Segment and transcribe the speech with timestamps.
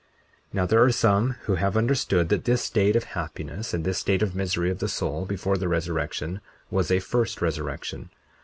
[0.51, 3.99] 40:15 Now, there are some that have understood that this state of happiness and this
[3.99, 8.09] state of misery of the soul, before the resurrection, was a first resurrection.